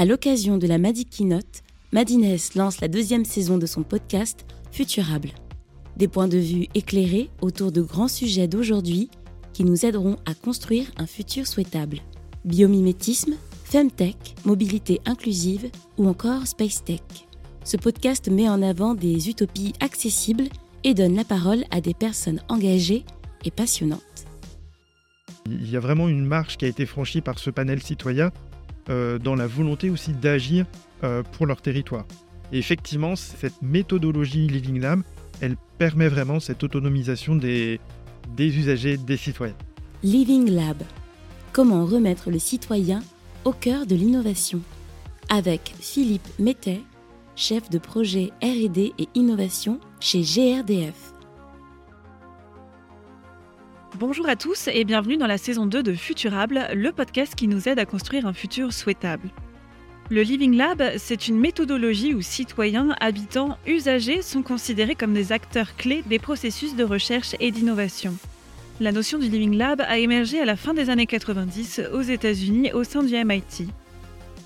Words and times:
À 0.00 0.06
l'occasion 0.06 0.56
de 0.56 0.66
la 0.66 0.78
Madi 0.78 1.04
Keynote, 1.04 1.62
Madines 1.92 2.38
lance 2.54 2.80
la 2.80 2.88
deuxième 2.88 3.26
saison 3.26 3.58
de 3.58 3.66
son 3.66 3.82
podcast 3.82 4.46
Futurable. 4.72 5.28
Des 5.98 6.08
points 6.08 6.26
de 6.26 6.38
vue 6.38 6.68
éclairés 6.72 7.28
autour 7.42 7.70
de 7.70 7.82
grands 7.82 8.08
sujets 8.08 8.48
d'aujourd'hui 8.48 9.10
qui 9.52 9.62
nous 9.62 9.84
aideront 9.84 10.16
à 10.24 10.32
construire 10.32 10.90
un 10.96 11.06
futur 11.06 11.46
souhaitable. 11.46 11.98
Biomimétisme, 12.46 13.34
Femtech, 13.64 14.36
mobilité 14.46 15.02
inclusive 15.04 15.70
ou 15.98 16.08
encore 16.08 16.46
Space 16.46 16.82
Tech. 16.82 17.02
Ce 17.64 17.76
podcast 17.76 18.30
met 18.30 18.48
en 18.48 18.62
avant 18.62 18.94
des 18.94 19.28
utopies 19.28 19.74
accessibles 19.80 20.48
et 20.82 20.94
donne 20.94 21.14
la 21.14 21.24
parole 21.24 21.64
à 21.70 21.82
des 21.82 21.92
personnes 21.92 22.40
engagées 22.48 23.04
et 23.44 23.50
passionnantes. 23.50 24.00
Il 25.44 25.70
y 25.70 25.76
a 25.76 25.80
vraiment 25.80 26.08
une 26.08 26.24
marche 26.24 26.56
qui 26.56 26.64
a 26.64 26.68
été 26.68 26.86
franchie 26.86 27.20
par 27.20 27.38
ce 27.38 27.50
panel 27.50 27.82
citoyen 27.82 28.30
dans 28.88 29.34
la 29.36 29.46
volonté 29.46 29.90
aussi 29.90 30.12
d'agir 30.12 30.66
euh, 31.02 31.22
pour 31.22 31.46
leur 31.46 31.62
territoire. 31.62 32.04
Et 32.52 32.58
effectivement, 32.58 33.16
cette 33.16 33.62
méthodologie 33.62 34.46
Living 34.48 34.80
Lab, 34.80 35.02
elle 35.40 35.56
permet 35.78 36.08
vraiment 36.08 36.40
cette 36.40 36.62
autonomisation 36.62 37.36
des, 37.36 37.80
des 38.36 38.58
usagers, 38.58 38.98
des 38.98 39.16
citoyens. 39.16 39.56
Living 40.02 40.50
Lab. 40.50 40.82
Comment 41.52 41.86
remettre 41.86 42.30
le 42.30 42.38
citoyen 42.38 43.02
au 43.46 43.52
cœur 43.52 43.86
de 43.86 43.94
l'innovation 43.94 44.60
Avec 45.30 45.74
Philippe 45.80 46.28
Mettet, 46.38 46.82
chef 47.34 47.70
de 47.70 47.78
projet 47.78 48.30
RD 48.42 48.92
et 48.98 49.08
innovation 49.14 49.80
chez 50.00 50.20
GRDF. 50.20 51.14
Bonjour 53.98 54.28
à 54.28 54.36
tous 54.36 54.68
et 54.72 54.84
bienvenue 54.84 55.16
dans 55.16 55.26
la 55.26 55.36
saison 55.36 55.66
2 55.66 55.82
de 55.82 55.94
Futurable, 55.94 56.68
le 56.74 56.92
podcast 56.92 57.34
qui 57.34 57.48
nous 57.48 57.68
aide 57.68 57.80
à 57.80 57.84
construire 57.84 58.24
un 58.24 58.32
futur 58.32 58.72
souhaitable. 58.72 59.28
Le 60.10 60.22
Living 60.22 60.56
Lab, 60.56 60.82
c'est 60.96 61.26
une 61.28 61.38
méthodologie 61.38 62.14
où 62.14 62.22
citoyens, 62.22 62.94
habitants, 63.00 63.58
usagers 63.66 64.22
sont 64.22 64.42
considérés 64.42 64.94
comme 64.94 65.12
des 65.12 65.32
acteurs 65.32 65.76
clés 65.76 66.04
des 66.06 66.20
processus 66.20 66.76
de 66.76 66.84
recherche 66.84 67.34
et 67.40 67.50
d'innovation. 67.50 68.14
La 68.80 68.92
notion 68.92 69.18
du 69.18 69.28
Living 69.28 69.56
Lab 69.56 69.80
a 69.80 69.98
émergé 69.98 70.40
à 70.40 70.44
la 70.44 70.56
fin 70.56 70.72
des 70.72 70.88
années 70.88 71.06
90 71.06 71.82
aux 71.92 72.02
États-Unis 72.02 72.72
au 72.72 72.84
sein 72.84 73.02
du 73.02 73.14
MIT. 73.14 73.68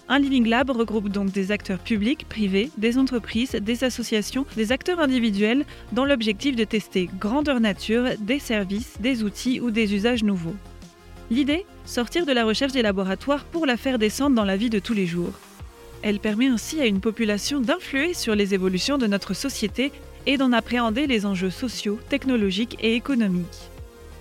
Un 0.07 0.19
Living 0.19 0.47
Lab 0.47 0.69
regroupe 0.69 1.09
donc 1.09 1.33
des 1.33 1.51
acteurs 1.51 1.79
publics, 1.79 2.29
privés, 2.29 2.71
des 2.77 2.99
entreprises, 2.99 3.53
des 3.53 3.85
associations, 3.85 4.45
des 4.55 4.71
acteurs 4.71 5.01
individuels 5.01 5.65
dans 5.93 6.05
l'objectif 6.05 6.57
de 6.57 6.65
tester 6.65 7.09
grandeur 7.19 7.59
nature 7.59 8.11
des 8.19 8.39
services, 8.39 9.01
des 9.01 9.23
outils 9.23 9.63
ou 9.63 9.71
des 9.71 9.95
usages 9.95 10.23
nouveaux. 10.23 10.57
L'idée 11.31 11.65
Sortir 11.87 12.27
de 12.27 12.33
la 12.33 12.45
recherche 12.45 12.73
des 12.73 12.83
laboratoires 12.83 13.45
pour 13.45 13.67
la 13.67 13.77
faire 13.77 13.99
descendre 13.99 14.37
dans 14.37 14.45
la 14.45 14.57
vie 14.57 14.71
de 14.71 14.79
tous 14.79 14.95
les 14.95 15.07
jours. 15.07 15.33
Elle 16.03 16.19
permet 16.19 16.49
ainsi 16.49 16.81
à 16.81 16.87
une 16.87 17.01
population 17.01 17.61
d'influer 17.61 18.15
sur 18.15 18.35
les 18.35 18.53
évolutions 18.53 18.99
de 18.99 19.07
notre 19.07 19.33
société 19.35 19.91
et 20.27 20.37
d'en 20.37 20.53
appréhender 20.53 21.07
les 21.07 21.25
enjeux 21.25 21.51
sociaux, 21.51 21.99
technologiques 22.09 22.77
et 22.81 22.95
économiques. 22.95 23.71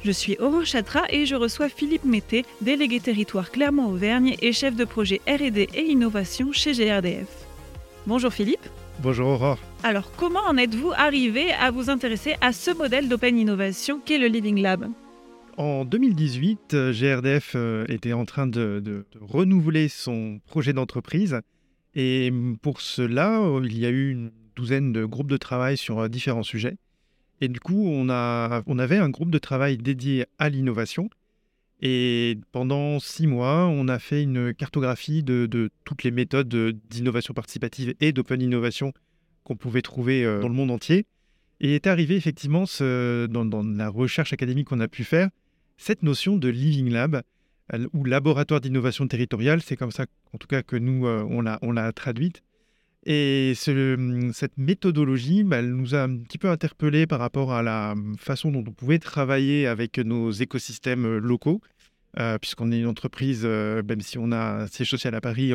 Je 0.04 0.12
suis 0.12 0.36
Aurore 0.40 0.66
Chatra 0.66 1.04
et 1.09 1.26
je 1.26 1.34
reçois 1.36 1.70
Philippe 1.70 2.04
Mété, 2.04 2.44
délégué 2.59 3.00
territoire 3.00 3.52
Clermont-Auvergne 3.52 4.36
et 4.42 4.52
chef 4.52 4.76
de 4.76 4.84
projet 4.84 5.22
RD 5.26 5.60
et 5.73 5.86
innovation 5.88 6.52
chez 6.52 6.73
GRDF. 6.73 7.30
Bonjour 8.06 8.34
Philippe. 8.34 8.68
Bonjour 9.00 9.30
Aurore. 9.30 9.60
Alors 9.82 10.12
comment 10.18 10.42
en 10.42 10.58
êtes-vous 10.58 10.92
arrivé 10.92 11.54
à 11.54 11.72
vous 11.72 11.90
intéresser 11.90 12.36
à 12.42 12.52
ce 12.52 12.72
modèle 12.72 13.08
d'open 13.08 13.38
innovation 13.38 14.02
qu'est 14.04 14.18
le 14.18 14.28
Living 14.28 14.62
Lab? 14.62 14.90
En 15.56 15.86
2018, 15.86 16.76
GRDF 16.92 17.54
euh, 17.56 17.86
était 17.88 18.12
en 18.12 18.26
train 18.26 18.45
de, 18.45 18.82
de 18.84 19.06
renouveler 19.22 19.88
son 19.88 20.42
projet 20.48 20.73
d'entreprise 20.73 21.40
et 21.95 22.30
pour 22.62 22.82
cela, 22.82 23.42
il 23.64 23.80
y 23.80 23.86
a 23.86 23.90
eu 23.90 24.12
une 24.12 24.32
douzaine 24.58 24.92
de 24.92 25.06
groupes 25.06 25.32
de 25.32 25.38
travail 25.38 25.78
sur 25.78 26.00
euh, 26.00 26.10
différents 26.10 26.44
sujets. 26.44 26.76
Et 27.44 27.49
du 27.49 27.59
coup, 27.59 27.89
on, 27.89 28.08
avait 28.08 28.98
un 28.98 29.09
groupe 29.09 29.30
de 29.30 29.37
travail 29.37 29.77
dédié 29.77 30.27
à 30.39 30.48
l'innovation. 30.48 31.09
Et 31.81 32.37
pendant 32.54 33.02
six 33.02 33.27
mois, 33.27 33.65
on 33.65 33.89
a 33.89 33.99
fait 33.99 34.23
une 34.23 34.54
cartographie 34.54 35.23
de, 35.23 35.70
toutes 35.83 36.03
les 36.03 36.11
méthodes 36.11 36.48
d'innovation 36.89 37.33
participative 37.33 37.95
et 37.99 38.14
d'open 38.14 38.42
innovation 38.42 38.93
qu'on 39.43 39.58
pouvait 39.58 39.82
trouver 39.82 40.23
euh, 40.23 40.39
dans 40.39 40.48
le 40.48 40.53
monde 40.53 40.71
entier. 40.71 41.05
Et 41.59 41.76
est 41.76 41.86
arrivé 41.86 42.15
effectivement 42.15 42.64
dans, 42.80 43.64
la 43.76 43.89
recherche 43.89 44.32
académique 44.32 44.70
qu'on 44.70 44.80
a 44.80 44.87
pu 44.87 45.03
faire, 45.03 45.27
cette 45.76 46.02
notion 46.02 46.37
de 46.37 46.48
Living 46.48 46.89
Lab 46.89 47.23
ou 47.92 48.05
laboratoire 48.05 48.61
d'innovation 48.61 49.05
territoriale, 49.05 49.61
c'est 49.61 49.76
comme 49.76 49.92
ça 49.92 50.05
en 50.32 50.37
tout 50.37 50.48
cas 50.48 50.64
que 50.64 50.77
nous, 50.77 51.08
euh, 51.08 51.26
on 51.27 51.71
l'a 51.73 51.92
traduite. 51.92 52.42
Et 53.05 53.53
cette 53.55 54.58
méthodologie, 54.58 55.43
bah, 55.43 55.58
elle 55.58 55.73
nous 55.73 55.93
a 55.93 56.03
un 56.03 56.17
petit 56.17 56.37
peu 56.37 56.49
interpellés 56.49 57.05
par 57.05 57.19
rapport 57.19 57.52
à 57.52 57.61
la 57.61 57.95
façon 58.17 58.52
dont 58.52 58.64
on 58.65 58.71
pouvait 58.71 58.99
travailler 58.99 59.67
avec 59.67 59.97
nos 59.97 60.31
écosystèmes 60.31 61.17
locaux, 61.17 61.61
puisqu'on 62.41 62.71
est 62.71 62.80
une 62.80 62.87
entreprise, 62.87 63.43
même 63.43 63.99
si 63.99 64.17
on 64.17 64.31
a 64.31 64.64
un 64.64 64.67
siège 64.67 64.89
social 64.91 65.15
à 65.15 65.21
Paris, 65.21 65.52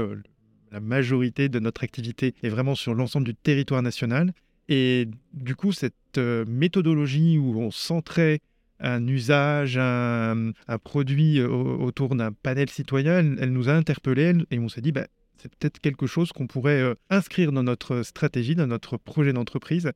la 0.70 0.80
majorité 0.80 1.48
de 1.48 1.58
notre 1.58 1.84
activité 1.84 2.34
est 2.42 2.50
vraiment 2.50 2.74
sur 2.74 2.94
l'ensemble 2.94 3.26
du 3.26 3.34
territoire 3.34 3.82
national. 3.82 4.32
Et 4.68 5.08
du 5.32 5.56
coup, 5.56 5.72
cette 5.72 6.18
méthodologie 6.18 7.38
où 7.38 7.58
on 7.60 7.70
centrait 7.70 8.40
un 8.80 9.06
usage, 9.06 9.78
un, 9.78 10.52
produit 10.84 11.40
autour 11.42 12.14
d'un 12.14 12.32
panel 12.32 12.68
citoyen, 12.68 13.36
elle, 13.38 13.52
nous 13.52 13.68
a 13.68 13.72
interpellés 13.72 14.34
et 14.50 14.58
on 14.58 14.68
s'est 14.68 14.80
dit, 14.80 14.92
bah, 14.92 15.06
c'est 15.40 15.54
peut-être 15.54 15.78
quelque 15.78 16.06
chose 16.06 16.32
qu'on 16.32 16.46
pourrait 16.46 16.80
euh, 16.80 16.94
inscrire 17.10 17.52
dans 17.52 17.62
notre 17.62 18.02
stratégie, 18.02 18.54
dans 18.54 18.66
notre 18.66 18.96
projet 18.96 19.32
d'entreprise 19.32 19.90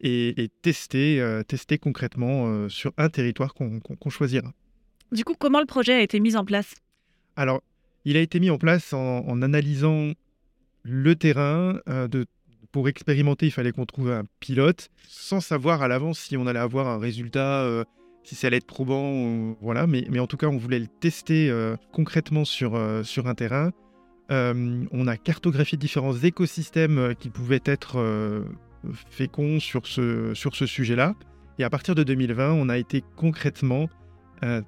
et, 0.00 0.50
tester, 0.62 1.20
euh, 1.20 1.42
tester 1.42 1.78
concrètement 1.78 2.46
euh, 2.46 2.68
sur 2.68 2.92
un 2.98 3.08
territoire 3.08 3.54
qu'on 3.54 4.10
choisira. 4.10 4.52
Du 5.12 5.24
coup, 5.24 5.34
comment 5.38 5.60
le 5.60 5.66
projet 5.66 5.94
a 5.94 6.02
été 6.02 6.20
mis 6.20 6.36
en 6.36 6.44
place? 6.44 6.74
Alors, 7.36 7.62
il 8.04 8.16
a 8.16 8.20
été 8.20 8.40
mis 8.40 8.50
en 8.50 8.58
place 8.58 8.92
en, 8.92 9.42
analysant 9.42 10.12
le 10.82 11.16
terrain. 11.16 11.80
de, 11.86 12.26
pour 12.72 12.88
expérimenter, 12.88 13.46
il 13.46 13.52
fallait 13.52 13.72
qu'on 13.72 13.86
trouve 13.86 14.10
un 14.10 14.24
pilote 14.40 14.90
sans 15.08 15.40
savoir 15.40 15.82
à 15.82 15.88
l'avance 15.88 16.18
si 16.18 16.36
on 16.36 16.46
allait 16.46 16.58
avoir 16.58 16.88
un 16.88 16.98
résultat 16.98 17.84
si 18.22 18.34
ça 18.34 18.48
allait 18.48 18.56
être 18.56 18.66
probant, 18.66 19.54
voilà. 19.60 19.86
Mais, 19.86 20.04
mais, 20.10 20.18
en 20.18 20.26
tout 20.26 20.36
cas, 20.36 20.48
on 20.48 20.56
voulait 20.56 20.80
le 20.80 20.88
tester 20.88 21.52
concrètement 21.92 22.44
sur, 22.44 22.80
sur 23.04 23.28
un 23.28 23.34
terrain. 23.34 23.72
Euh, 24.30 24.84
on 24.90 25.06
a 25.06 25.16
cartographié 25.16 25.78
différents 25.78 26.16
écosystèmes 26.16 26.98
euh, 26.98 27.14
qui 27.14 27.30
pouvaient 27.30 27.62
être 27.64 28.00
euh, 28.00 28.42
féconds 29.10 29.60
sur 29.60 29.86
ce, 29.86 30.34
sujet-là. 30.34 31.14
Et 31.58 31.64
à 31.64 31.70
partir 31.70 31.94
de 31.94 32.02
2020, 32.02 32.52
on 32.52 32.68
a 32.68 32.76
été 32.76 33.02
concrètement 33.16 33.88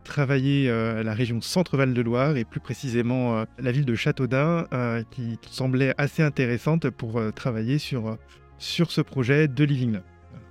travailler 0.02 0.66
la 0.68 1.12
région 1.12 1.42
Centre-Val 1.42 1.92
de 1.92 2.00
Loire 2.00 2.38
et 2.38 2.46
plus 2.46 2.58
précisément 2.58 3.44
la 3.58 3.70
ville 3.70 3.84
de 3.84 3.94
Châteaudun 3.94 4.64
qui 5.10 5.38
semblait 5.50 5.92
assez 5.98 6.22
intéressante 6.22 6.88
pour 6.88 7.20
travailler 7.34 7.76
sur, 7.76 8.16
sur 8.56 8.90
ce 8.90 9.02
projet 9.02 9.46
de 9.46 9.64
Living 9.64 9.92
Lab. 9.92 10.02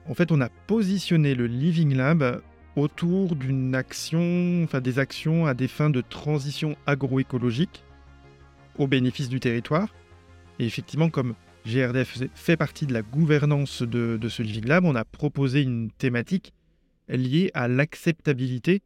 En 0.08 0.14
fait, 0.14 0.32
on 0.32 0.40
a 0.40 0.50
positionné 0.50 1.34
le 1.34 1.48
Living 1.48 1.96
Lab 1.96 2.44
autour 2.76 3.36
d'une 3.36 3.74
action, 3.74 4.62
enfin 4.64 4.82
des 4.82 5.00
actions 5.00 5.48
à 5.48 5.56
des 5.56 5.68
fins 5.68 5.90
de 5.90 6.02
transition 6.02 6.76
agroécologique 6.86 7.84
au 8.78 8.88
bénéfice 8.88 9.30
du 9.30 9.40
territoire. 9.40 9.94
Et 10.60 10.66
effectivement, 10.66 11.10
comme 11.10 11.36
GRDF 11.66 12.24
fait 12.34 12.58
partie 12.58 12.86
de 12.86 12.94
la 12.94 13.02
gouvernance 13.02 13.82
de, 13.84 14.20
ce 14.30 14.42
Living 14.42 14.66
Lab, 14.66 14.86
on 14.86 14.96
a 14.96 15.06
proposé 15.06 15.62
une 15.62 15.92
thématique 15.92 16.54
liée 17.10 17.52
à 17.54 17.68
l'acceptabilité 17.68 18.82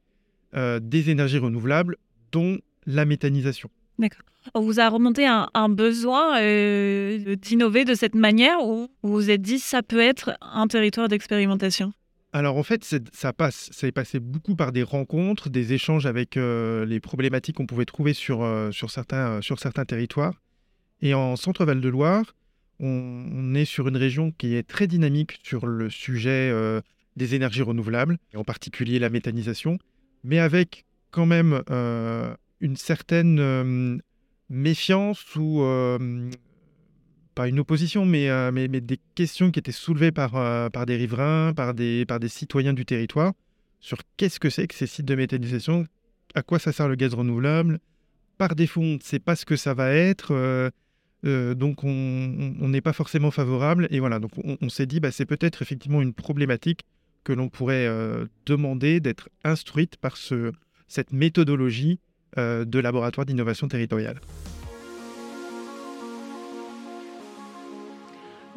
euh, 0.55 0.79
des 0.81 1.09
énergies 1.09 1.37
renouvelables, 1.37 1.97
dont 2.31 2.57
la 2.85 3.05
méthanisation. 3.05 3.69
D'accord. 3.99 4.23
On 4.55 4.61
vous 4.61 4.79
a 4.79 4.89
remonté 4.89 5.27
un, 5.27 5.69
besoin 5.69 6.41
euh, 6.41 7.35
d'innover 7.35 7.85
de 7.85 7.93
cette 7.93 8.15
manière 8.15 8.65
ou 8.65 8.87
vous 9.03 9.13
vous 9.13 9.29
êtes 9.29 9.41
dit 9.41 9.59
ça 9.59 9.83
peut 9.83 9.99
être 9.99 10.35
un 10.41 10.67
territoire 10.67 11.07
d'expérimentation? 11.07 11.93
Alors 12.33 12.55
en 12.57 12.63
fait, 12.63 12.95
ça 13.11 13.33
passe, 13.33 13.69
ça 13.71 13.87
est 13.87 13.91
passé 13.91 14.19
beaucoup 14.19 14.55
par 14.55 14.71
des 14.71 14.83
rencontres, 14.83 15.49
des 15.49 15.73
échanges 15.73 16.05
avec 16.05 16.37
euh, 16.37 16.85
les 16.85 17.01
problématiques 17.01 17.57
qu'on 17.57 17.65
pouvait 17.65 17.85
trouver 17.85 18.13
sur, 18.13 18.41
euh, 18.41 18.71
sur, 18.71 18.89
certains, 18.89 19.27
euh, 19.27 19.41
sur 19.41 19.59
certains 19.59 19.83
territoires. 19.83 20.41
Et 21.01 21.13
en 21.13 21.35
Centre-Val 21.35 21.81
de 21.81 21.89
Loire, 21.89 22.35
on, 22.79 23.53
est 23.53 23.65
sur 23.65 23.87
une 23.87 23.97
région 23.97 24.31
qui 24.31 24.55
est 24.55 24.63
très 24.63 24.87
dynamique 24.87 25.39
sur 25.43 25.65
le 25.65 25.89
sujet 25.89 26.51
des 27.15 27.35
énergies 27.35 27.61
renouvelables, 27.63 28.17
en 28.35 28.43
particulier 28.43 28.97
la 28.97 29.09
méthanisation, 29.09 29.77
mais 30.23 30.39
avec 30.39 30.85
quand 31.09 31.25
même 31.25 31.63
une 32.59 32.75
certaine 32.75 34.01
méfiance 34.49 35.35
ou 35.35 35.63
pas 37.33 37.47
une 37.47 37.59
opposition, 37.59 38.05
mais, 38.05 38.29
euh, 38.29 38.51
mais, 38.51 38.67
des 38.67 38.99
questions 39.15 39.51
qui 39.51 39.59
étaient 39.59 39.71
soulevées 39.71 40.11
par, 40.11 40.35
euh, 40.35 40.69
des 40.85 40.95
riverains, 40.95 41.53
par 41.55 41.73
des, 41.73 42.05
citoyens 42.27 42.73
du 42.73 42.85
territoire, 42.85 43.33
sur 43.79 43.99
qu'est-ce 44.17 44.39
que 44.39 44.49
c'est 44.49 44.67
que 44.67 44.75
ces 44.75 44.87
sites 44.87 45.05
de 45.05 45.15
méthanisation, 45.15 45.85
à 46.35 46.43
quoi 46.43 46.59
ça 46.59 46.71
sert 46.71 46.87
le 46.87 46.95
gaz 46.95 47.13
renouvelable. 47.13 47.79
Par 48.37 48.55
défaut, 48.55 48.81
on 48.81 48.95
ne 48.95 48.99
sait 49.01 49.19
pas 49.19 49.35
ce 49.35 49.45
que 49.45 49.55
ça 49.55 49.73
va 49.73 49.91
être. 49.91 50.33
Euh, 51.23 51.53
donc 51.53 51.83
on 51.83 52.67
n'est 52.67 52.81
pas 52.81 52.93
forcément 52.93 53.31
favorable. 53.31 53.87
Et 53.91 53.99
voilà, 53.99 54.19
donc 54.19 54.31
on, 54.37 54.69
s'est 54.69 54.87
dit, 54.87 54.99
bah, 54.99 55.11
c'est 55.11 55.25
peut-être 55.25 55.61
effectivement 55.61 56.01
une 56.01 56.13
problématique 56.13 56.81
que 57.23 57.33
l'on 57.33 57.49
pourrait 57.49 57.87
demander 58.47 58.99
d'être 58.99 59.29
instruite 59.43 59.97
par 59.97 60.17
ce, 60.17 60.51
cette 60.87 61.13
méthodologie 61.13 61.99
de 62.37 62.79
laboratoire 62.79 63.27
d'innovation 63.27 63.67
territoriale. 63.67 64.19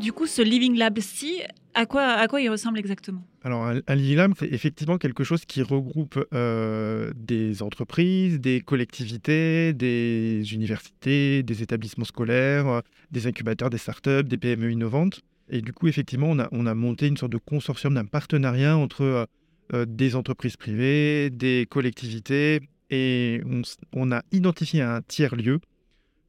Du 0.01 0.13
coup, 0.13 0.27
ce 0.27 0.43
Living 0.43 0.77
Lab-ci, 0.77 1.41
à 1.73 1.87
quoi, 1.87 2.03
à 2.03 2.27
quoi 2.27 2.41
il 2.41 2.51
ressemble 2.51 2.79
exactement? 2.79 3.25
Alors, 3.43 3.65
un, 3.65 3.95
Living 3.95 4.17
Lab, 4.17 4.33
c'est 4.39 4.53
effectivement 4.53 4.99
quelque 4.99 5.23
chose 5.23 5.45
qui 5.45 5.63
regroupe 5.63 6.19
euh, 6.35 7.13
des 7.15 7.63
entreprises, 7.63 8.41
des 8.41 8.61
collectivités, 8.61 9.73
des 9.73 10.53
universités, 10.53 11.43
des 11.43 11.63
établissements 11.63 12.05
scolaires, 12.05 12.83
des 13.13 13.27
incubateurs, 13.27 13.71
des 13.71 13.79
startups, 13.79 14.25
des 14.25 14.37
PME 14.37 14.73
innovantes. 14.73 15.21
Et 15.49 15.61
du 15.61 15.73
coup, 15.73 15.87
effectivement, 15.87 16.29
on 16.29 16.39
a, 16.39 16.49
on 16.53 16.67
a 16.67 16.75
monté 16.75 17.07
une 17.07 17.17
sorte 17.17 17.33
de 17.33 17.39
consortium, 17.39 17.95
d'un 17.95 18.07
partenariat 18.07 18.77
entre 18.77 19.03
euh, 19.03 19.25
euh, 19.73 19.87
des 19.87 20.17
entreprises 20.17 20.57
privées, 20.57 21.31
des 21.31 21.67
collectivités, 21.71 22.61
et 22.91 23.41
on, 23.47 23.63
on 23.93 24.13
a 24.13 24.23
identifié 24.33 24.83
un 24.83 25.01
tiers-lieu 25.03 25.61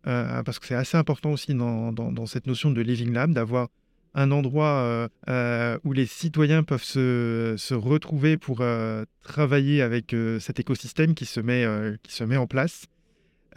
euh, 0.08 0.44
parce 0.44 0.60
que 0.60 0.68
c'est 0.68 0.76
assez 0.76 0.98
important 0.98 1.32
aussi 1.32 1.54
dans, 1.56 2.26
cette 2.28 2.48
notion 2.48 2.72
de 2.72 2.82
living 2.82 3.12
lab 3.12 3.32
d'avoir 3.34 3.70
un 4.14 4.32
endroit 4.32 4.68
euh, 4.68 5.08
euh, 5.30 5.78
où 5.84 5.94
les 5.94 6.06
citoyens 6.06 6.64
peuvent 6.64 6.84
se, 6.84 7.74
retrouver 7.74 8.38
pour 8.38 8.64
travailler 9.24 9.82
avec 9.82 10.16
cet 10.40 10.60
écosystème 10.60 11.16
qui 11.16 11.26
se 11.26 11.40
met, 11.40 11.66
qui 12.04 12.14
se 12.14 12.24
met 12.24 12.38
en 12.38 12.48
place. 12.48 12.86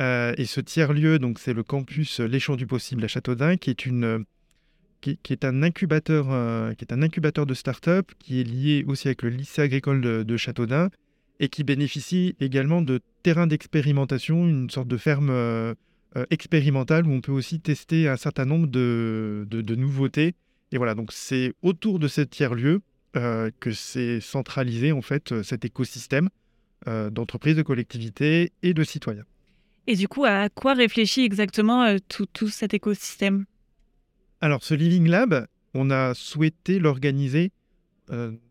et 0.00 0.44
ce 0.46 0.60
tiers-lieu, 0.60 1.18
c'est 1.38 1.54
le 1.54 1.62
campus 1.62 2.20
Les 2.20 2.40
du 2.56 2.66
Possible 2.66 3.04
à 3.04 3.08
Châteaudun, 3.08 3.56
qui 3.56 3.70
est 3.70 3.86
une 3.86 4.24
qui, 5.00 5.16
est 5.30 5.44
un 5.44 5.62
incubateur, 5.62 6.26
qui 6.76 6.84
est 6.84 6.92
un 6.92 7.02
incubateur 7.02 7.46
de 7.46 7.54
start-up, 7.54 8.10
qui 8.18 8.40
est 8.40 8.44
lié 8.44 8.84
aussi 8.88 9.06
avec 9.06 9.22
le 9.22 9.28
lycée 9.28 9.62
agricole 9.62 10.00
de, 10.00 10.22
de 10.24 10.36
Châteaudun 10.36 10.90
et 11.40 11.48
qui 11.48 11.62
bénéficie 11.62 12.34
également 12.40 12.82
de 12.82 13.00
terrains 13.22 13.46
d'expérimentation, 13.46 14.48
une 14.48 14.70
sorte 14.70 14.88
de 14.88 14.96
ferme 14.96 15.30
expérimental 16.30 17.06
où 17.06 17.12
on 17.12 17.20
peut 17.20 17.32
aussi 17.32 17.60
tester 17.60 18.08
un 18.08 18.16
certain 18.16 18.44
nombre 18.44 18.66
de, 18.66 19.46
de, 19.48 19.74
nouveautés. 19.74 20.34
Et 20.72 20.78
voilà, 20.78 20.94
donc 20.94 21.12
c'est 21.12 21.52
autour 21.62 21.98
de 21.98 22.08
ce 22.08 22.20
tiers-lieu 22.20 22.80
euh, 23.16 23.50
que 23.60 23.72
c'est 23.72 24.20
centralisé 24.20 24.92
en 24.92 25.02
fait 25.02 25.32
euh, 25.32 25.42
cet 25.42 25.64
écosystème 25.64 26.28
d'entreprises, 27.10 27.56
de 27.56 27.62
collectivités 27.62 28.52
et 28.62 28.72
de 28.72 28.82
citoyens. 28.84 29.24
Et 29.86 29.96
du 29.96 30.08
coup, 30.08 30.24
à 30.24 30.48
quoi 30.48 30.72
réfléchit 30.72 31.22
exactement 31.22 31.96
tout, 32.08 32.24
tout 32.24 32.48
cet 32.48 32.72
écosystème? 32.72 33.44
Alors, 34.40 34.62
ce 34.62 34.72
Living 34.72 35.06
Lab, 35.06 35.48
on 35.74 35.90
a 35.90 36.14
souhaité 36.14 36.78
l'organiser 36.78 37.50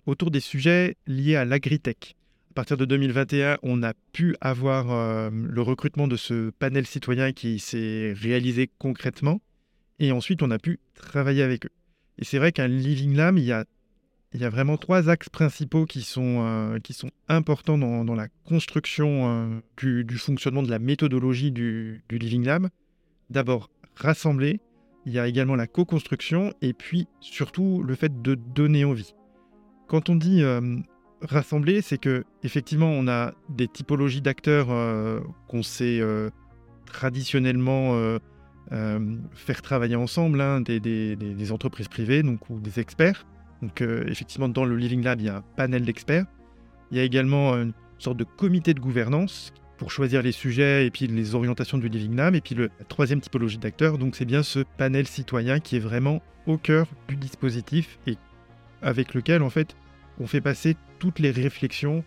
autour 0.06 0.30
des 0.30 0.42
sujets 0.42 0.98
liés 1.08 1.36
à 1.36 1.46
l'agritech 1.46 2.17
partir 2.58 2.76
de 2.76 2.86
2021, 2.86 3.60
on 3.62 3.84
a 3.84 3.94
pu 4.14 4.36
avoir 4.42 4.90
euh, 4.90 5.30
le 5.32 5.62
recrutement 5.62 6.08
de 6.08 6.16
ce 6.16 6.50
panel 6.50 6.88
citoyen 6.88 7.32
qui 7.32 7.60
s'est 7.60 8.16
réalisé 8.20 8.68
concrètement. 8.80 9.42
Et 10.00 10.12
ensuite, 10.12 10.42
on 10.42 10.50
a 10.50 10.58
pu 10.58 10.80
travailler 10.96 11.44
avec 11.44 11.68
eux. 11.68 11.72
Et 12.18 12.26
c'est 12.26 12.40
vrai 12.40 12.52
qu'un 12.52 12.68
Living 12.68 13.16
Lab, 13.16 13.38
il 13.38 13.44
y 13.44 13.52
a, 13.52 13.64
vraiment 14.50 14.78
trois 14.78 15.08
axes 15.08 15.30
principaux 15.30 15.86
qui 15.86 16.02
sont, 16.02 16.44
euh, 16.48 16.80
importants 17.28 17.78
dans, 17.78 18.16
la 18.16 18.28
construction 18.44 19.62
euh, 19.84 20.04
du, 20.04 20.18
fonctionnement 20.18 20.64
de 20.64 20.72
la 20.72 20.80
méthodologie 20.80 21.52
du, 21.52 22.04
du 22.10 22.18
Living 22.18 22.44
Lab. 22.44 22.70
D'abord, 23.30 23.70
rassembler. 23.96 24.62
Il 25.06 25.14
y 25.14 25.20
a 25.20 25.28
également 25.28 25.56
la 25.56 25.68
co-construction 25.68 26.56
et 26.64 26.74
puis 26.74 27.06
surtout 27.20 27.84
le 27.84 27.94
fait 27.94 28.24
de 28.24 28.34
donner 28.34 28.84
envie. 28.84 29.14
Quand 29.88 30.10
on 30.10 30.16
dit 30.16 30.42
rassembler, 31.22 31.82
c'est 31.82 31.98
que 31.98 32.24
effectivement, 32.44 32.90
on 32.90 33.08
a 33.08 33.34
des 33.50 33.68
typologies 33.68 34.22
d'acteurs 34.22 34.68
euh, 34.70 35.20
qu'on 35.48 35.64
sait 35.64 36.00
euh, 36.00 36.30
traditionnellement 36.86 37.96
euh, 37.96 38.20
faire 39.34 39.62
travailler 39.62 39.96
ensemble, 39.96 40.42
hein, 40.42 40.62
des, 40.62 41.52
entreprises 41.52 41.88
privées 41.88 42.24
donc, 42.24 42.50
ou 42.50 42.60
des 42.60 42.80
experts. 42.80 43.26
Donc 43.62 43.82
effectivement, 43.82 44.50
dans 44.50 44.66
le 44.66 44.76
Living 44.76 45.04
Lab, 45.04 45.20
il 45.20 45.26
y 45.26 45.30
a 45.30 45.38
un 45.38 45.44
panel 45.56 45.84
d'experts. 45.84 46.26
Il 46.92 46.98
y 46.98 47.00
a 47.00 47.04
également 47.04 47.56
une 47.56 47.74
sorte 47.98 48.18
de 48.18 48.24
comité 48.24 48.74
de 48.74 48.80
gouvernance 48.80 49.52
pour 49.78 49.90
choisir 49.92 50.22
les 50.22 50.32
sujets 50.32 50.86
et 50.86 50.92
puis 50.92 51.08
les 51.08 51.34
orientations 51.34 51.78
du 51.78 51.90
Living 51.90 52.16
Lab. 52.16 52.36
Et 52.36 52.42
puis 52.42 52.54
le, 52.54 52.70
la 52.78 52.86
troisième 52.86 53.20
typologie 53.20 53.58
d'acteurs, 53.58 53.98
donc 53.98 54.16
c'est 54.16 54.26
bien 54.26 54.44
ce 54.44 54.60
panel 54.78 55.08
citoyen 55.08 55.60
qui 55.60 55.78
est 55.78 55.80
vraiment 55.80 56.22
au 56.46 56.58
cœur 56.58 56.88
du 57.08 57.16
dispositif 57.16 57.98
et 58.06 58.16
avec 58.82 59.14
lequel 59.16 59.42
en 59.42 59.50
fait 59.50 59.76
on 60.20 60.28
fait 60.28 60.42
passer 60.42 60.76
toutes 61.00 61.20
les 61.20 61.32
réflexions, 61.32 62.04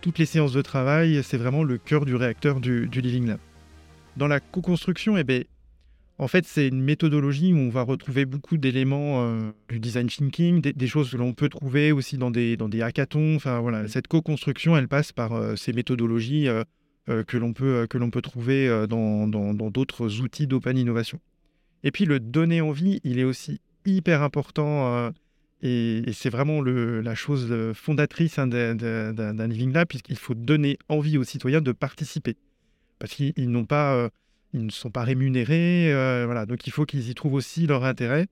toutes 0.00 0.18
les 0.18 0.26
séances 0.26 0.52
de 0.52 0.62
travail. 0.62 1.22
C'est 1.22 1.36
vraiment 1.36 1.62
le 1.62 1.78
cœur 1.78 2.04
du 2.04 2.14
réacteur 2.14 2.60
du, 2.60 2.86
Living 2.86 3.26
Lab. 3.26 3.38
Dans 4.16 4.28
la 4.28 4.40
co-construction, 4.40 5.16
eh 5.16 5.24
ben, 5.24 5.44
en 6.18 6.28
fait, 6.28 6.46
c'est 6.46 6.68
une 6.68 6.82
méthodologie 6.82 7.52
où 7.52 7.58
on 7.58 7.68
va 7.68 7.82
retrouver 7.82 8.24
beaucoup 8.24 8.56
d'éléments 8.56 9.24
euh, 9.24 9.50
du 9.68 9.78
design 9.78 10.06
thinking, 10.06 10.60
des, 10.62 10.86
choses 10.86 11.10
que 11.10 11.16
l'on 11.16 11.34
peut 11.34 11.50
trouver 11.50 11.92
aussi 11.92 12.16
dans 12.16 12.30
des, 12.30 12.56
dans 12.56 12.68
des 12.68 12.80
hackathons. 12.80 13.36
Enfin, 13.36 13.60
voilà, 13.60 13.86
cette 13.88 14.08
co-construction, 14.08 14.76
elle 14.76 14.88
passe 14.88 15.12
par 15.12 15.32
euh, 15.32 15.56
ces 15.56 15.72
méthodologies 15.72 16.48
euh, 16.48 16.64
que 17.24 17.36
l'on 17.36 17.52
peut, 17.52 17.86
que 17.88 17.98
peut 17.98 18.22
trouver 18.22 18.86
dans, 18.88 19.28
dans, 19.28 19.70
d'autres 19.70 20.20
outils 20.20 20.46
d'open 20.46 20.76
innovation. 20.76 21.20
Et 21.84 21.90
puis, 21.92 22.04
le 22.04 22.18
donner 22.18 22.60
envie, 22.60 23.00
il 23.04 23.18
est 23.18 23.24
aussi 23.24 23.60
hyper 23.84 24.22
important 24.22 25.12
et, 25.66 26.12
c'est 26.12 26.30
vraiment 26.30 26.62
la 26.62 27.14
chose 27.14 27.48
euh, 27.50 27.74
fondatrice 27.74 28.38
hein, 28.38 28.46
d'un 28.46 29.46
Living 29.48 29.72
Lab, 29.72 29.88
puisqu'il 29.88 30.16
faut 30.16 30.34
donner 30.34 30.78
envie 30.88 31.18
aux 31.18 31.24
citoyens 31.24 31.60
de 31.60 31.72
participer. 31.72 32.36
Parce 32.98 33.12
qu'ils 33.12 33.32
euh, 33.36 34.08
ne 34.54 34.70
sont 34.70 34.90
pas 34.90 35.02
rémunérés, 35.02 35.92
euh, 35.92 36.46
donc 36.46 36.66
il 36.66 36.72
faut 36.72 36.86
qu'ils 36.86 37.10
y 37.10 37.14
trouvent 37.14 37.34
aussi 37.34 37.66
leur 37.66 37.84
intérêt. 37.84 38.26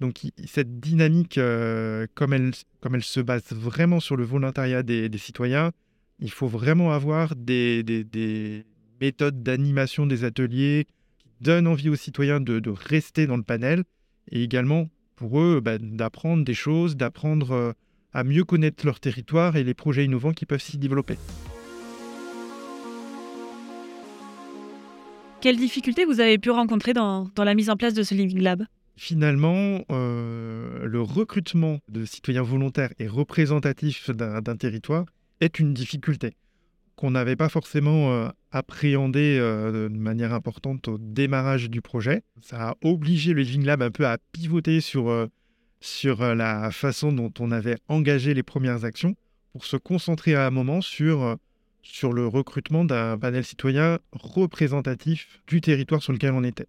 Donc 0.00 0.20
cette 0.46 0.80
dynamique, 0.80 1.40
comme, 2.14 2.32
elle, 2.32 2.54
se 3.02 3.20
base 3.20 3.42
vraiment 3.52 4.00
sur 4.00 4.16
le 4.16 4.24
volontariat 4.24 4.82
des, 4.82 5.10
citoyens, 5.18 5.72
il 6.20 6.30
faut 6.30 6.46
vraiment 6.46 6.92
avoir 6.92 7.34
des, 7.36 7.82
des, 7.82 8.64
méthodes 9.00 9.42
d'animation 9.42 10.06
des 10.06 10.24
ateliers 10.24 10.86
qui 11.18 11.28
donnent 11.40 11.66
envie 11.66 11.88
aux 11.88 11.96
citoyens 11.96 12.40
de, 12.40 12.60
de 12.60 12.70
rester 12.70 13.26
dans 13.26 13.36
le 13.36 13.44
panel 13.44 13.84
et 14.30 14.42
également 14.42 14.88
pour 15.18 15.40
eux 15.40 15.60
bah, 15.60 15.78
d'apprendre 15.78 16.44
des 16.44 16.54
choses, 16.54 16.96
d'apprendre 16.96 17.50
euh, 17.50 17.72
à 18.12 18.22
mieux 18.22 18.44
connaître 18.44 18.86
leur 18.86 19.00
territoire 19.00 19.56
et 19.56 19.64
les 19.64 19.74
projets 19.74 20.04
innovants 20.04 20.32
qui 20.32 20.46
peuvent 20.46 20.62
s'y 20.62 20.78
développer. 20.78 21.16
Quelles 25.40 25.56
difficultés 25.56 26.04
vous 26.04 26.20
avez 26.20 26.38
pu 26.38 26.50
rencontrer 26.50 26.92
dans, 26.92 27.30
la 27.36 27.54
mise 27.54 27.68
en 27.68 27.76
place 27.76 27.94
de 27.94 28.02
ce 28.02 28.14
Living 28.14 28.40
Lab? 28.40 28.64
Finalement, 28.96 29.84
euh, 29.90 30.84
le 30.84 31.02
recrutement 31.02 31.78
de 31.88 32.04
citoyens 32.04 32.42
volontaires 32.42 32.92
et 32.98 33.06
représentatifs 33.06 34.10
d'un 34.10 34.56
territoire 34.56 35.04
est 35.40 35.60
une 35.60 35.74
difficulté 35.74 36.34
qu'on 36.96 37.12
n'avait 37.12 37.36
pas 37.36 37.48
forcément 37.48 38.12
euh, 38.12 38.28
appréhendé 38.50 39.38
euh, 39.40 39.88
de 39.88 39.96
manière 39.96 40.32
importante 40.32 40.88
au 40.88 40.98
démarrage 40.98 41.70
du 41.70 41.82
projet. 41.82 42.22
Ça 42.40 42.70
a 42.70 42.76
obligé 42.82 43.32
le 43.32 43.42
Living 43.42 43.64
Lab 43.64 43.82
un 43.82 43.90
peu 43.90 44.06
à 44.06 44.18
pivoter 44.32 44.80
sur, 44.80 45.08
euh, 45.08 45.26
sur 45.80 46.22
la 46.34 46.70
façon 46.70 47.12
dont 47.12 47.32
on 47.38 47.50
avait 47.50 47.76
engagé 47.88 48.34
les 48.34 48.42
premières 48.42 48.84
actions 48.84 49.14
pour 49.52 49.64
se 49.64 49.76
concentrer 49.76 50.34
à 50.34 50.46
un 50.46 50.50
moment 50.50 50.80
sur, 50.80 51.36
sur 51.82 52.12
le 52.12 52.26
recrutement 52.26 52.84
d'un 52.84 53.18
panel 53.18 53.44
citoyen 53.44 53.98
représentatif 54.12 55.40
du 55.46 55.60
territoire 55.60 56.02
sur 56.02 56.12
lequel 56.12 56.32
on 56.32 56.44
était. 56.44 56.66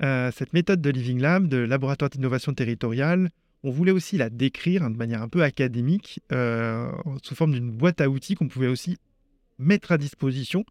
cette 0.00 0.52
méthode 0.52 0.80
de 0.80 0.90
Living 0.90 1.20
Lab, 1.20 1.46
de 1.46 1.58
laboratoire 1.58 2.10
d'innovation 2.10 2.52
territoriale, 2.52 3.30
on 3.62 3.70
voulait 3.70 3.92
aussi 3.92 4.16
la 4.16 4.30
décrire 4.30 4.90
de 4.90 4.96
manière 4.96 5.22
un 5.22 5.28
peu 5.28 5.42
académique, 5.42 6.20
sous 7.22 7.34
forme 7.34 7.52
d'une 7.52 7.70
boîte 7.70 8.00
à 8.00 8.08
outils 8.08 8.34
qu'on 8.34 8.48
pouvait 8.48 8.68
aussi 8.68 8.96
mettre 9.58 9.92
à 9.92 9.98
disposition 9.98 10.64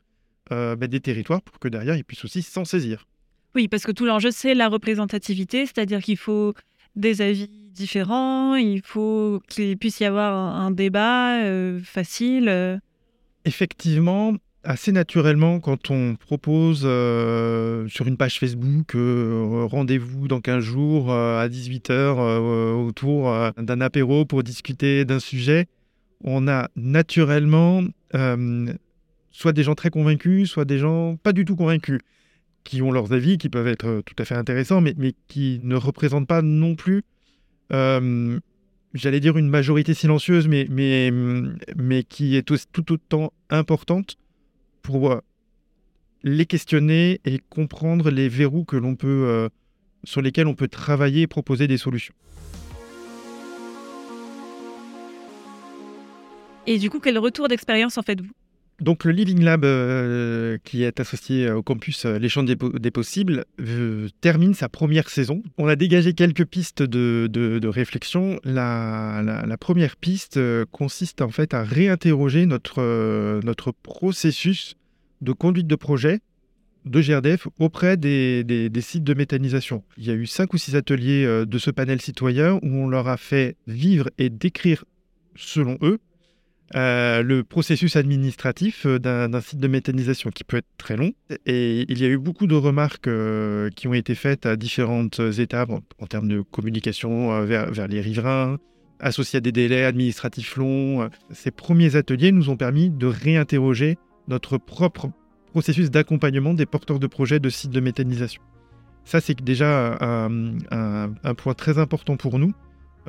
euh, 0.51 0.75
bah, 0.75 0.88
des 0.88 1.00
territoires 1.00 1.41
pour 1.41 1.60
que 1.60 1.68
derrière 1.68 1.96
ils 1.96 2.03
puissent 2.03 2.25
aussi 2.25 2.41
s'en 2.41 2.65
saisir. 2.65 3.08
Oui, 3.56 3.68
parce 3.68 3.84
que 3.84 3.91
tout 3.91 4.06
l'enjeu, 4.06 4.32
c'est 4.32 4.53
la 4.53 4.68
représentativité, 4.68 5.65
c'est-à-dire 5.65 6.01
qu'il 6.01 6.18
faut 6.18 6.53
des 6.96 7.22
avis 7.22 7.50
différents, 7.72 8.56
il 8.56 8.82
faut 8.84 9.41
qu'il 9.48 9.77
puisse 9.77 10.00
y 10.00 10.06
avoir 10.06 10.34
un, 10.36 10.72
débat 10.72 11.41
euh, 11.44 11.79
facile. 11.84 12.48
Euh. 12.50 12.77
Effectivement, 13.46 14.34
assez 14.63 14.91
naturellement, 14.91 15.60
quand 15.60 15.89
on 15.89 16.15
propose 16.15 16.82
sur 16.82 18.08
une 18.08 18.18
page 18.18 18.39
Facebook 18.39 18.91
rendez-vous 18.94 20.27
dans 20.27 20.41
15 20.41 20.63
jours 20.63 21.12
à 21.12 21.48
18h 21.48 22.75
autour 22.75 23.34
d'un 23.58 23.82
apéro 23.82 24.25
pour 24.25 24.44
discuter 24.44 25.06
d'un 25.06 25.20
sujet, 25.20 25.68
on 26.24 26.48
a 26.48 26.70
naturellement 26.75 27.84
euh, 28.15 28.74
soit 29.31 29.53
des 29.53 29.63
gens 29.63 29.75
très 29.75 29.89
convaincus, 29.89 30.50
soit 30.50 30.65
des 30.65 30.77
gens 30.77 31.17
pas 31.17 31.33
du 31.33 31.45
tout 31.45 31.55
convaincus. 31.55 32.00
qui 32.63 32.81
ont 32.81 32.91
leurs 32.91 33.13
avis, 33.13 33.38
qui 33.38 33.50
peuvent 33.50 33.67
être 33.67 34.01
tout 34.05 34.15
à 34.19 34.25
fait 34.25 34.36
intéressants, 34.36 34.81
mais, 34.81 34.93
mais 34.98 35.13
qui 35.27 35.59
ne 35.63 35.75
représentent 35.75 36.27
pas 36.27 36.41
non 36.41 36.75
plus, 36.75 37.03
j'allais 37.71 39.19
dire 39.19 39.38
une 39.38 39.50
majorité 39.50 39.93
silencieuse, 39.93 40.48
mais, 40.48 40.67
mais, 40.69 41.12
mais 41.75 42.03
qui 42.03 42.36
est 42.36 42.43
tout 42.43 42.91
autant 42.91 43.33
importante 43.50 44.17
pour 44.81 45.19
les 46.24 46.45
questionner 46.45 47.21
et 47.25 47.39
comprendre 47.50 48.12
les 48.12 48.29
verrous 48.29 48.65
que 48.65 48.75
l'on 48.75 48.95
peut, 48.95 49.50
sur 50.03 50.21
lesquels 50.21 50.48
on 50.48 50.55
peut 50.55 50.67
travailler 50.67 51.24
et 51.24 51.27
proposer 51.27 51.67
des 51.67 51.77
solutions. 51.77 52.13
Et 56.67 56.77
du 56.77 56.89
coup, 56.89 57.00
quel 57.00 57.17
retour 57.17 57.48
d'expérience 57.48 57.98
en 57.98 58.03
faites-vous? 58.03 58.31
Donc 58.81 59.03
le 59.03 59.12
Living 59.12 59.43
Lab, 59.43 59.65
euh, 59.65 60.57
qui 60.63 60.83
est 60.83 61.00
associé 61.00 61.51
au 61.51 61.62
campus 61.62 62.05
euh, 62.05 62.17
Les 62.17 62.29
des, 62.79 62.91
Possibles, 62.91 63.45
euh, 63.59 64.07
termine 64.21 64.53
sa 64.53 64.69
première 64.69 65.09
saison. 65.09 65.43
On 65.57 65.67
a 65.67 65.75
dégagé 65.75 66.13
quelques 66.13 66.45
pistes 66.45 66.81
de, 66.81 67.67
réflexion. 67.67 68.39
La, 68.43 69.57
première 69.59 69.98
piste 69.98 70.39
consiste 70.71 71.21
en 71.21 71.29
fait 71.29 71.53
à 71.53 71.63
réinterroger 71.63 72.45
notre, 72.45 73.71
processus 73.83 74.75
de 75.21 75.33
conduite 75.33 75.67
de 75.67 75.75
projet 75.75 76.19
de 76.86 77.01
GRDF 77.01 77.48
auprès 77.59 77.98
des, 77.98 78.69
sites 78.81 79.03
de 79.03 79.13
méthanisation. 79.13 79.83
Il 79.98 80.05
y 80.05 80.12
a 80.12 80.13
eu 80.13 80.25
cinq 80.25 80.53
ou 80.53 80.57
six 80.57 80.75
ateliers 80.75 81.43
de 81.45 81.57
ce 81.57 81.71
panel 81.71 82.01
citoyen 82.01 82.53
où 82.63 82.67
on 82.67 82.88
leur 82.88 83.07
a 83.07 83.17
fait 83.17 83.57
vivre 83.67 84.09
et 84.17 84.29
décrire, 84.29 84.86
selon 85.36 85.77
eux, 85.81 86.00
euh, 86.75 87.23
le 87.23 87.43
processus 87.43 87.95
administratif 87.95 88.85
euh, 88.85 88.99
d'un 88.99 89.41
site 89.41 89.59
de 89.59 89.67
méthanisation 89.67 90.29
qui 90.29 90.43
peut 90.43 90.57
être 90.57 90.67
très 90.77 90.95
long. 90.95 91.13
Et 91.45 91.85
il 91.89 91.99
y 91.99 92.05
a 92.05 92.07
eu 92.07 92.17
beaucoup 92.17 92.45
de 92.45 92.55
remarques 92.55 93.07
euh, 93.07 93.69
qui 93.75 93.88
ont 93.88 93.93
été 93.93 94.13
faites 94.13 94.45
à 94.45 94.55
différentes 94.55 95.19
étapes 95.19 95.71
en, 95.71 96.05
termes 96.05 96.27
de 96.27 96.41
communication 96.41 97.43
vers, 97.43 97.71
vers, 97.71 97.88
les 97.88 98.01
riverains, 98.01 98.57
associés 98.99 99.38
à 99.38 99.41
des 99.41 99.51
délais 99.51 99.83
administratifs 99.83 100.57
longs. 100.57 101.09
Ces 101.31 101.51
premiers 101.51 101.95
ateliers 101.95 102.31
nous 102.31 102.49
ont 102.49 102.57
permis 102.57 102.89
de 102.89 103.07
réinterroger 103.07 103.97
notre 104.27 104.57
propre 104.57 105.09
processus 105.51 105.89
d'accompagnement 105.89 106.53
des 106.53 106.67
porteurs 106.67 106.99
de 106.99 107.07
projets 107.07 107.39
de 107.39 107.49
sites 107.49 107.71
de 107.71 107.79
méthanisation. 107.79 108.43
Ça, 109.05 109.21
c'est 109.21 109.41
déjà 109.41 109.97
un 109.99 111.33
point 111.35 111.55
très 111.55 111.79
important 111.79 112.15
pour 112.15 112.38
nous 112.38 112.53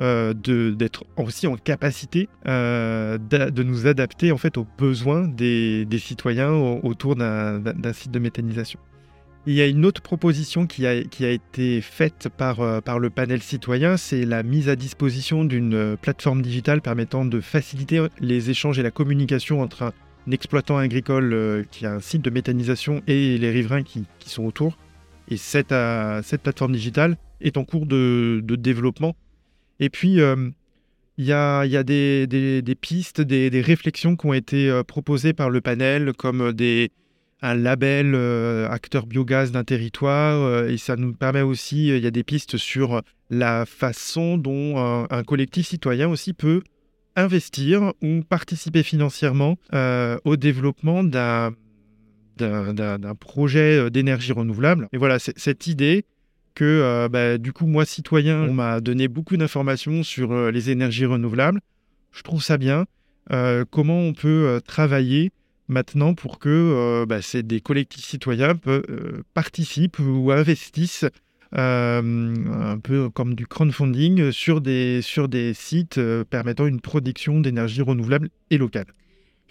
euh, 0.01 0.33
d'être 0.33 1.05
aussi 1.15 1.45
en 1.45 1.55
capacité 1.57 2.27
euh, 2.47 3.19
de 3.19 3.61
nous 3.61 3.85
adapter 3.85 4.31
en 4.31 4.37
fait 4.37 4.57
aux 4.57 4.65
besoins 4.79 5.27
des, 5.27 5.85
citoyens 5.99 6.51
autour 6.51 7.15
d'un 7.15 7.93
site 7.93 8.09
de 8.09 8.17
méthanisation. 8.17 8.79
Il 9.45 9.53
y 9.53 9.61
a 9.61 9.67
une 9.67 9.85
autre 9.85 10.01
proposition 10.01 10.65
qui 10.65 10.87
a, 10.87 10.95
été 10.95 11.81
faite 11.81 12.29
par, 12.35 12.61
euh, 12.61 12.81
par 12.81 12.97
le 12.97 13.11
panel 13.11 13.43
citoyen, 13.43 13.95
c'est 13.95 14.25
la 14.25 14.41
mise 14.41 14.69
à 14.69 14.75
disposition 14.75 15.45
d'une 15.45 15.97
plateforme 16.01 16.41
digitale 16.41 16.81
permettant 16.81 17.23
de 17.23 17.39
faciliter 17.39 18.03
les 18.19 18.49
échanges 18.49 18.79
et 18.79 18.83
la 18.83 18.91
communication 18.91 19.61
entre 19.61 19.83
un, 19.83 19.93
exploitant 20.31 20.77
agricole 20.77 21.65
qui 21.69 21.85
a 21.85 21.93
un 21.93 21.99
site 21.99 22.23
de 22.23 22.31
méthanisation 22.31 23.03
et 23.05 23.37
les 23.37 23.51
riverains 23.51 23.83
qui, 23.83 24.05
sont 24.25 24.45
autour. 24.45 24.77
Et 25.29 25.37
cette, 25.37 25.75
plateforme 26.41 26.71
digitale 26.71 27.17
est 27.39 27.57
en 27.57 27.65
cours 27.65 27.85
de 27.85 28.41
développement 28.57 29.15
et 29.81 29.89
puis, 29.89 30.21
euh, 30.21 30.49
il 31.17 31.25
y 31.25 31.33
a, 31.33 31.65
des, 31.83 32.77
pistes, 32.79 33.19
des, 33.19 33.61
réflexions 33.61 34.15
qui 34.15 34.27
ont 34.27 34.33
été 34.33 34.69
euh, 34.69 34.83
proposées 34.83 35.33
par 35.33 35.49
le 35.49 35.59
panel, 35.59 36.13
comme 36.13 36.53
des, 36.53 36.91
un 37.41 37.55
label 37.55 38.13
euh, 38.13 38.69
acteur 38.69 39.07
biogaz 39.07 39.51
d'un 39.51 39.63
territoire. 39.63 40.65
et 40.65 40.77
ça 40.77 40.95
nous 40.95 41.13
permet 41.13 41.41
aussi, 41.41 41.87
il 41.87 42.03
y 42.03 42.07
a 42.07 42.11
des 42.11 42.23
pistes 42.23 42.57
sur 42.57 43.01
la 43.31 43.65
façon 43.65 44.37
dont 44.37 44.77
un 44.77 45.23
collectif 45.23 45.67
citoyen 45.67 46.07
aussi 46.07 46.33
peut 46.33 46.61
investir 47.15 47.93
ou 48.03 48.21
participer 48.21 48.83
financièrement 48.83 49.57
au 50.25 50.35
développement 50.35 51.03
d'un 51.03 51.55
projet 53.19 53.89
d'énergie 53.89 54.33
renouvelable. 54.33 54.89
Et 54.93 54.97
voilà, 54.97 55.17
cette 55.17 55.65
idée 55.67 56.05
que 56.53 56.63
euh, 56.63 57.09
bah, 57.09 57.37
du 57.37 57.53
coup, 57.53 57.65
moi, 57.65 57.85
citoyen, 57.85 58.41
on 58.41 58.53
m'a 58.53 58.81
donné 58.81 59.07
beaucoup 59.07 59.37
d'informations 59.37 60.03
sur 60.03 60.31
euh, 60.31 60.51
les 60.51 60.69
énergies 60.69 61.05
renouvelables. 61.05 61.61
Je 62.11 62.23
trouve 62.23 62.43
ça 62.43 62.57
bien. 62.57 62.85
Euh, 63.31 63.65
comment 63.69 63.99
on 63.99 64.13
peut 64.13 64.59
travailler 64.65 65.31
maintenant 65.67 66.13
pour 66.13 66.39
que 66.39 67.05
bah, 67.07 67.19
des 67.43 67.61
collectifs 67.61 68.03
citoyens 68.03 68.55
participent 69.33 69.99
ou 69.99 70.31
investissent 70.31 71.05
un 71.53 72.77
peu 72.83 73.09
comme 73.09 73.35
du 73.35 73.47
crowdfunding 73.47 74.31
sur 74.31 74.59
des, 74.59 75.01
sur 75.01 75.29
des 75.29 75.53
sites 75.53 75.99
permettant 76.29 76.65
une 76.65 76.81
production 76.81 77.39
d'énergie 77.39 77.81
renouvelable 77.81 78.29
et 78.49 78.57
locale. 78.57 78.87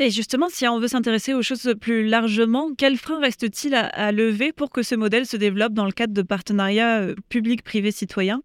Et 0.03 0.11
justement, 0.11 0.49
si 0.49 0.67
on 0.67 0.81
veut 0.81 0.89
s'intéresser 0.89 1.35
aux 1.35 1.43
choses 1.43 1.75
plus 1.79 2.09
largement, 2.09 2.75
quels 2.75 2.97
freins 2.97 3.21
reste-t-il 3.21 3.75
à, 3.75 4.13
lever 4.13 4.51
pour 4.51 4.71
que 4.71 4.83
ce 4.83 4.95
modèle 4.95 5.27
se 5.27 5.37
développe 5.37 5.75
dans 5.75 5.85
le 5.85 5.93
cadre 5.93 6.15
de 6.15 6.23
partenariats 6.23 7.01
euh, 7.01 7.15
public-privé-citoyen 7.29 8.43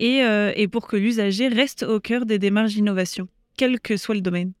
euh, 0.00 0.52
et, 0.54 0.68
pour 0.68 0.86
que 0.86 0.96
l'usager 0.96 1.48
reste 1.48 1.82
au 1.82 1.98
cœur 1.98 2.24
des 2.24 2.38
démarches 2.38 2.74
d'innovation, 2.74 3.26
quel 3.56 3.80
que 3.80 3.96
soit 3.96 4.14
le 4.14 4.20
domaine? 4.20 4.52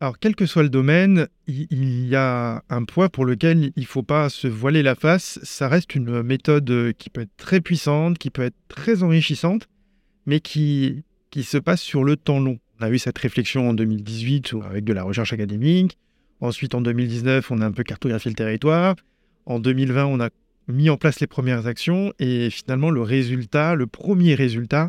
Alors, 0.00 0.18
quel 0.18 0.34
que 0.34 0.44
soit 0.44 0.64
le 0.64 0.70
domaine, 0.70 1.28
il 1.46 2.08
y 2.08 2.16
a 2.16 2.64
un 2.68 2.84
point 2.84 3.08
pour 3.08 3.24
lequel 3.24 3.70
il 3.76 3.82
ne 3.82 3.86
faut 3.86 4.02
pas 4.02 4.28
se 4.28 4.48
voiler 4.48 4.82
la 4.82 4.96
face. 4.96 5.38
Ça 5.44 5.68
reste 5.68 5.94
une 5.94 6.22
méthode 6.22 6.94
qui 6.98 7.10
peut 7.10 7.20
être 7.20 7.36
très 7.36 7.60
puissante, 7.60 8.18
qui 8.18 8.30
peut 8.30 8.42
être 8.42 8.56
très 8.66 9.04
enrichissante, 9.04 9.68
mais 10.26 10.40
qui 10.40 11.04
se 11.40 11.58
passe 11.58 11.82
sur 11.82 12.02
le 12.02 12.16
temps 12.16 12.40
long. 12.40 12.58
On 12.80 12.86
a 12.86 12.90
eu 12.90 12.98
cette 12.98 13.18
réflexion 13.18 13.68
en 13.68 13.74
2018 13.74 14.54
avec 14.64 14.84
de 14.84 14.94
la 14.94 15.02
recherche 15.02 15.34
académique. 15.34 15.98
Ensuite, 16.40 16.74
en 16.74 16.80
2019, 16.80 17.50
on 17.50 17.60
a 17.60 17.66
un 17.66 17.72
peu 17.72 17.82
cartographié 17.82 18.30
le 18.30 18.36
territoire. 18.36 18.96
En 19.44 19.58
2020, 19.58 20.06
on 20.06 20.18
a 20.18 20.30
mis 20.66 20.88
en 20.88 20.96
place 20.96 21.20
les 21.20 21.26
premières 21.26 21.66
actions 21.66 22.14
et 22.18 22.48
finalement, 22.48 22.90
le 22.90 23.02
résultat, 23.02 23.74
le 23.74 23.86
premier 23.86 24.34
résultat, 24.34 24.88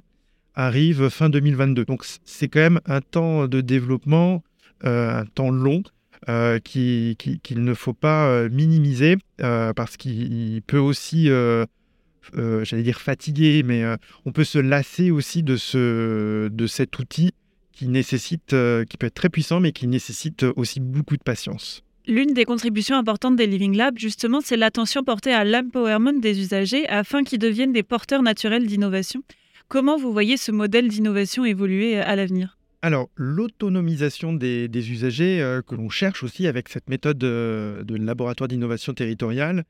arrive 0.55 1.09
fin 1.09 1.29
2022. 1.29 1.83
Donc, 1.83 2.05
c'est 2.23 2.47
quand 2.47 2.61
même 2.61 2.79
un 2.85 3.01
temps 3.01 3.47
de 3.47 3.59
développement, 3.59 4.41
euh, 4.85 5.19
un 5.19 5.25
temps 5.25 5.51
long. 5.51 5.83
Euh, 6.29 6.59
qu'il 6.59 7.17
ne 7.55 7.73
faut 7.73 7.93
pas 7.95 8.27
euh, 8.27 8.47
minimiser 8.47 9.17
parce 9.39 9.97
qu'il 9.97 10.61
peut 10.61 10.77
aussi, 10.77 11.25
j'allais 11.25 12.83
dire 12.83 13.01
fatiguer, 13.01 13.63
mais 13.63 13.83
on 14.25 14.31
peut 14.31 14.43
se 14.45 14.59
lasser 14.59 15.11
aussi 15.11 15.43
de, 15.43 15.57
ce, 15.57 16.47
de 16.47 16.67
cet 16.67 16.97
outil 16.99 17.33
qui 17.81 17.87
nécessite, 17.87 18.53
euh, 18.53 18.85
qui 18.85 18.95
peut 18.95 19.07
être 19.07 19.15
très 19.15 19.29
puissant, 19.29 19.59
mais 19.59 19.71
qui 19.71 19.87
nécessite 19.87 20.45
aussi 20.55 20.79
beaucoup 20.79 21.17
de 21.17 21.23
patience. 21.23 21.81
L'une 22.05 22.35
des 22.35 22.45
contributions 22.45 22.95
importantes 22.95 23.35
des 23.35 23.47
Living 23.47 23.75
Labs, 23.75 23.97
justement, 23.97 24.39
c'est 24.39 24.55
l'attention 24.55 25.03
portée 25.03 25.33
à 25.33 25.43
l'empowerment 25.43 26.19
des 26.19 26.39
usagers 26.39 26.87
afin 26.89 27.23
qu'ils 27.23 27.39
deviennent 27.39 27.73
des 27.73 27.81
porteurs 27.81 28.21
naturels 28.21 28.67
d'innovation. 28.67 29.23
Comment 29.67 29.97
vous 29.97 30.13
voyez 30.13 30.37
ce 30.37 30.51
modèle 30.51 30.89
d'innovation 30.89 31.43
évoluer 31.43 31.97
à 31.97 32.15
l'avenir? 32.15 32.59
Alors, 32.83 33.09
l'autonomisation 33.15 34.33
des, 34.33 34.69
usagers 34.75 35.41
euh, 35.41 35.63
que 35.63 35.73
l'on 35.73 35.89
cherche 35.89 36.21
aussi 36.21 36.45
avec 36.45 36.69
cette 36.69 36.87
méthode 36.87 37.23
euh, 37.23 37.83
de 37.83 37.95
laboratoire 37.95 38.47
d'innovation 38.47 38.93
territoriale, 38.93 39.63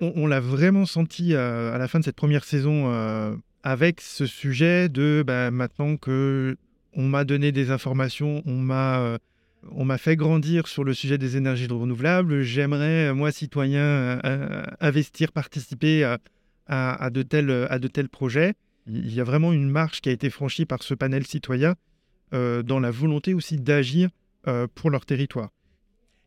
on, 0.00 0.26
l'a 0.26 0.40
vraiment 0.40 0.86
senti 0.86 1.34
à 1.34 1.76
la 1.76 1.88
fin 1.88 1.98
de 1.98 2.04
cette 2.04 2.16
première 2.16 2.44
saison 2.44 2.90
avec 3.62 4.02
ce 4.02 4.26
sujet 4.26 4.90
de 4.90 5.24
bah, 5.26 5.50
maintenant 5.50 5.96
que 5.96 6.58
on 6.96 7.06
m'a 7.06 7.24
donné 7.24 7.52
des 7.52 7.70
informations, 7.70 8.42
on 8.46 8.56
m'a 8.56 9.00
euh, 9.00 9.18
on 9.72 9.84
m'a 9.84 9.98
fait 9.98 10.16
grandir 10.16 10.66
sur 10.66 10.84
le 10.84 10.94
sujet 10.94 11.18
des 11.18 11.36
énergies 11.36 11.66
renouvelables. 11.66 12.42
J'aimerais, 12.42 13.12
moi, 13.12 13.32
citoyen, 13.32 13.80
euh, 13.80 14.20
euh, 14.24 14.62
investir, 14.80 15.32
participer 15.32 16.16
à, 16.68 17.10
de 17.10 17.22
tels, 17.22 17.50
à 17.68 17.78
de 17.78 17.88
tels 17.88 18.08
projets. 18.08 18.54
Il 18.86 19.12
y 19.12 19.20
a 19.20 19.24
vraiment 19.24 19.52
une 19.52 19.68
marche 19.68 20.00
qui 20.00 20.08
a 20.08 20.12
été 20.12 20.30
franchie 20.30 20.66
par 20.66 20.82
ce 20.82 20.94
panel 20.94 21.26
citoyen 21.26 21.74
dans 22.32 22.78
la 22.80 22.90
volonté 22.90 23.34
aussi 23.34 23.56
d'agir 23.56 24.08
pour 24.76 24.90
leur 24.90 25.04
territoire. 25.04 25.50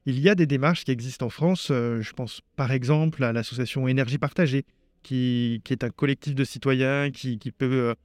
Il 0.06 0.20
y 0.20 0.28
a 0.28 0.36
des 0.36 0.46
démarches 0.46 0.84
qui 0.84 0.92
existent 0.92 1.28
en 1.28 1.30
France. 1.30 1.68
je 1.70 2.12
pense 2.14 2.42
par 2.58 2.74
exemple 2.74 3.24
à 3.24 3.32
l'association 3.32 3.88
Énergie 3.88 4.18
Partagée, 4.18 4.66
qui, 5.02 5.62
qui, 5.64 5.72
est 5.72 5.86
un 5.86 5.90
collectif 5.90 6.36
de 6.36 6.44
citoyens 6.44 7.10
qui, 7.12 7.40
qui 7.40 7.52
peut 7.52 7.96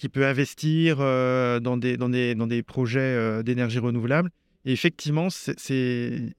qui 0.00 0.08
peut 0.08 0.26
investir 0.26 0.96
euh, 1.00 1.60
dans, 1.60 1.76
des, 1.76 1.98
dans, 1.98 2.08
des, 2.08 2.34
dans 2.34 2.46
des 2.46 2.62
projets 2.62 3.00
euh, 3.00 3.42
d'énergie 3.42 3.78
renouvelable. 3.78 4.30
Et 4.64 4.72
effectivement, 4.72 5.28
c'est, 5.28 5.54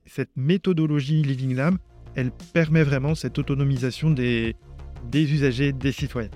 cette 0.07 0.31
méthodologie 0.35 1.21
Living 1.21 1.55
Lab, 1.55 1.77
elle 2.15 2.31
permet 2.53 2.81
vraiment 2.81 3.13
cette 3.13 3.37
autonomisation 3.37 4.09
des, 4.09 4.55
des 5.11 5.31
usagers, 5.31 5.73
des 5.73 5.91
citoyens. 5.91 6.31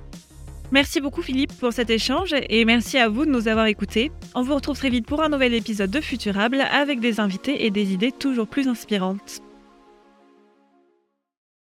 Merci 0.71 1.01
beaucoup 1.01 1.23
Philippe 1.23 1.53
pour 1.53 1.73
cet 1.73 1.89
échange 1.89 2.35
et 2.49 2.63
merci 2.63 2.99
à 2.99 3.09
vous 3.09 3.25
de 3.25 3.31
nous 3.31 3.47
avoir 3.47 3.65
écoutés. 3.65 4.11
On 4.35 4.43
vous 4.43 4.53
retrouve 4.53 4.77
très 4.77 4.91
vite 4.91 5.07
pour 5.07 5.23
un 5.23 5.29
nouvel 5.29 5.55
épisode 5.55 5.89
de 5.89 6.01
Futurable 6.01 6.61
avec 6.71 6.99
des 6.99 7.19
invités 7.19 7.65
et 7.65 7.71
des 7.71 7.91
idées 7.91 8.11
toujours 8.11 8.47
plus 8.47 8.67
inspirantes. 8.67 9.41